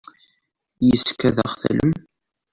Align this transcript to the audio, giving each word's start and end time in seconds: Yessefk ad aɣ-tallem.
Yessefk 0.87 1.21
ad 1.29 1.37
aɣ-tallem. 1.45 1.93